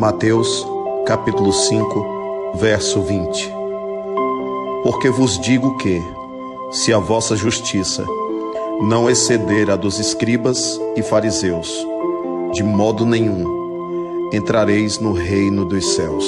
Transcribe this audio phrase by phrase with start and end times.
[0.00, 0.66] Mateus,
[1.04, 3.52] capítulo 5, verso 20.
[4.82, 6.02] Porque vos digo que,
[6.70, 8.06] se a vossa justiça
[8.80, 11.86] não exceder a dos escribas e fariseus,
[12.54, 16.24] de modo nenhum entrareis no reino dos céus.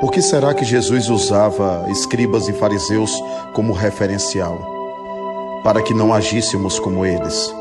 [0.00, 3.12] Por que será que Jesus usava escribas e fariseus
[3.52, 4.58] como referencial?
[5.62, 7.54] Para que não agíssemos como eles.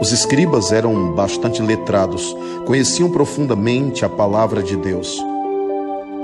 [0.00, 2.34] Os escribas eram bastante letrados,
[2.66, 5.22] conheciam profundamente a palavra de Deus.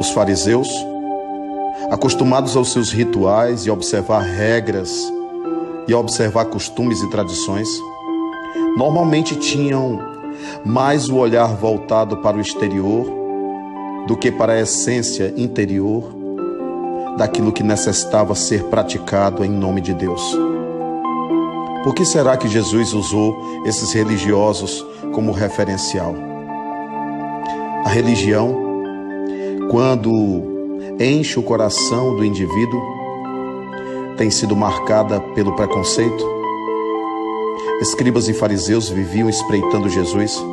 [0.00, 0.68] Os fariseus,
[1.90, 5.12] acostumados aos seus rituais e a observar regras
[5.86, 7.68] e a observar costumes e tradições,
[8.78, 10.00] normalmente tinham
[10.64, 13.06] mais o olhar voltado para o exterior
[14.06, 16.02] do que para a essência interior
[17.18, 20.55] daquilo que necessitava ser praticado em nome de Deus.
[21.86, 26.16] Por que será que Jesus usou esses religiosos como referencial?
[27.84, 28.56] A religião,
[29.70, 30.10] quando
[30.98, 32.82] enche o coração do indivíduo,
[34.16, 36.28] tem sido marcada pelo preconceito.
[37.80, 40.44] Escribas e fariseus viviam espreitando Jesus,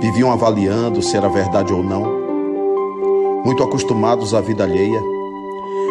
[0.00, 3.42] viviam avaliando se era verdade ou não.
[3.44, 5.02] Muito acostumados à vida alheia,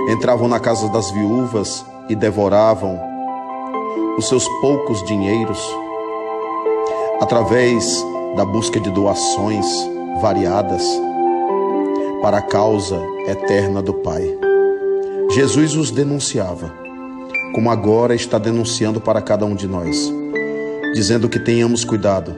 [0.08, 3.17] entravam na casa das viúvas e devoravam
[4.18, 5.60] os seus poucos dinheiros,
[7.22, 8.04] através
[8.36, 9.66] da busca de doações
[10.20, 10.84] variadas
[12.22, 14.24] para a causa eterna do Pai.
[15.32, 16.74] Jesus os denunciava,
[17.54, 20.12] como agora está denunciando para cada um de nós,
[20.96, 22.36] dizendo que tenhamos cuidado,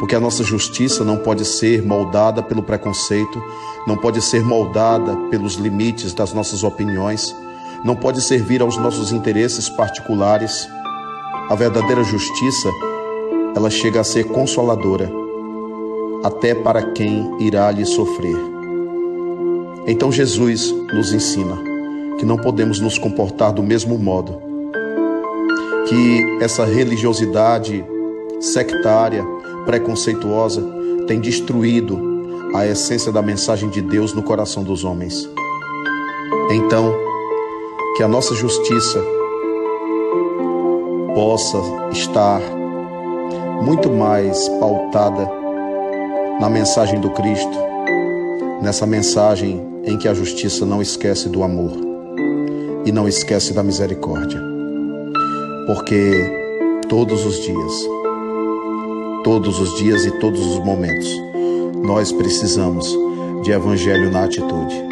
[0.00, 3.40] porque a nossa justiça não pode ser moldada pelo preconceito,
[3.86, 7.32] não pode ser moldada pelos limites das nossas opiniões,
[7.84, 10.68] não pode servir aos nossos interesses particulares
[11.52, 12.70] a verdadeira justiça,
[13.54, 15.12] ela chega a ser consoladora,
[16.24, 18.38] até para quem irá lhe sofrer.
[19.86, 21.62] Então Jesus nos ensina
[22.18, 24.40] que não podemos nos comportar do mesmo modo,
[25.86, 27.84] que essa religiosidade
[28.40, 29.22] sectária,
[29.66, 30.66] preconceituosa,
[31.06, 32.00] tem destruído
[32.54, 35.28] a essência da mensagem de Deus no coração dos homens.
[36.50, 36.94] Então,
[37.94, 39.04] que a nossa justiça
[41.14, 41.58] possa
[41.92, 42.40] estar
[43.62, 45.28] muito mais pautada
[46.40, 47.58] na mensagem do Cristo,
[48.60, 51.72] nessa mensagem em que a justiça não esquece do amor
[52.84, 54.40] e não esquece da misericórdia.
[55.66, 56.12] Porque
[56.88, 57.72] todos os dias,
[59.22, 61.08] todos os dias e todos os momentos,
[61.84, 62.86] nós precisamos
[63.42, 64.91] de evangelho na atitude.